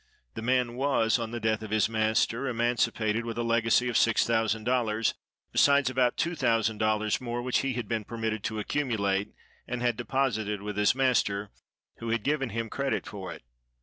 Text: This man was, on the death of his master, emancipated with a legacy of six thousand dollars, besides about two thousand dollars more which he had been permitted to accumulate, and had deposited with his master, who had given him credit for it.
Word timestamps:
This 0.33 0.43
man 0.43 0.73
was, 0.77 1.19
on 1.19 1.29
the 1.29 1.39
death 1.39 1.61
of 1.61 1.69
his 1.69 1.87
master, 1.87 2.47
emancipated 2.47 3.23
with 3.23 3.37
a 3.37 3.43
legacy 3.43 3.87
of 3.87 3.95
six 3.95 4.25
thousand 4.25 4.63
dollars, 4.63 5.13
besides 5.51 5.91
about 5.91 6.17
two 6.17 6.33
thousand 6.33 6.79
dollars 6.79 7.21
more 7.21 7.43
which 7.43 7.59
he 7.59 7.73
had 7.73 7.87
been 7.87 8.03
permitted 8.05 8.43
to 8.45 8.57
accumulate, 8.57 9.29
and 9.67 9.83
had 9.83 9.95
deposited 9.97 10.63
with 10.63 10.75
his 10.75 10.95
master, 10.95 11.51
who 11.97 12.09
had 12.09 12.23
given 12.23 12.49
him 12.49 12.67
credit 12.67 13.05
for 13.05 13.31
it. 13.31 13.43